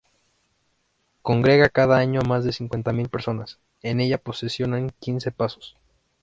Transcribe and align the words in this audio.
Congrega 1.21 1.69
cada 1.69 1.97
año 1.99 2.21
a 2.21 2.23
más 2.27 2.43
de 2.43 2.53
cincuenta 2.53 2.91
mil 2.91 3.07
personas, 3.09 3.59
en 3.83 3.99
ella 3.99 4.17
procesionan 4.17 4.89
quince 4.99 5.29
pasos. 5.31 5.77